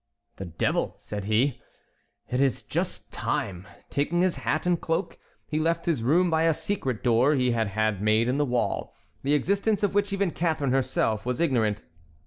[0.37, 1.61] "The devil!" said he,
[2.31, 6.55] "it is just time." Taking his hat and cloak, he left his room by a
[6.55, 10.71] secret door he had had made in the wall, the existence of which even Catharine
[10.71, 11.83] herself was ignorant.